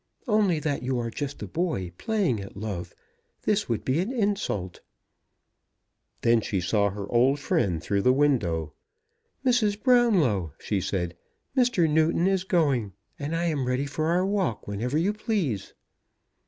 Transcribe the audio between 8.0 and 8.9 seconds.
the window.